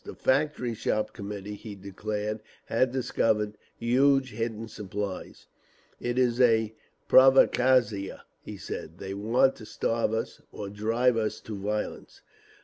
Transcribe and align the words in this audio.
The 0.03 0.15
Factory 0.15 0.73
Shop 0.73 1.13
Committee, 1.13 1.53
he 1.53 1.75
declared, 1.75 2.41
had 2.65 2.91
discovered 2.91 3.55
huge 3.77 4.31
hidden 4.31 4.67
supplies. 4.67 5.45
"It 5.99 6.17
is 6.17 6.41
a 6.41 6.73
provocatzia," 7.07 8.21
said 8.57 8.89
he. 8.89 8.97
"They 8.97 9.13
want 9.13 9.57
to 9.57 9.65
starve 9.67 10.11
us—or 10.11 10.69
drive 10.71 11.17
us 11.17 11.39
to 11.41 11.55
violence!" 11.55 12.21